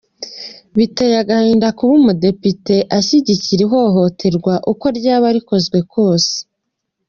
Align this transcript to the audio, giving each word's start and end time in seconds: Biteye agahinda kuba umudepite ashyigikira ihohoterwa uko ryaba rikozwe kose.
Biteye 0.77 1.15
agahinda 1.23 1.67
kuba 1.77 1.93
umudepite 1.99 2.75
ashyigikira 2.97 3.61
ihohoterwa 3.67 4.53
uko 4.71 4.85
ryaba 4.97 5.27
rikozwe 5.35 5.77
kose. 5.93 6.35